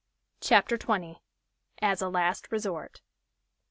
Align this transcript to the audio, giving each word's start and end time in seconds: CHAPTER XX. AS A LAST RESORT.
CHAPTER 0.39 0.79
XX. 0.79 1.19
AS 1.79 2.01
A 2.01 2.09
LAST 2.09 2.51
RESORT. 2.51 3.01